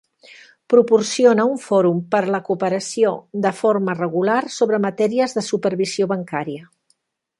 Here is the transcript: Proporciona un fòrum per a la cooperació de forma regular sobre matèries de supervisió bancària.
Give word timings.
Proporciona 0.73 1.43
un 1.49 1.59
fòrum 1.65 1.99
per 2.15 2.21
a 2.21 2.31
la 2.35 2.39
cooperació 2.47 3.11
de 3.45 3.51
forma 3.59 3.97
regular 4.01 4.41
sobre 4.57 4.81
matèries 4.87 5.37
de 5.41 5.45
supervisió 5.53 6.09
bancària. 6.15 6.67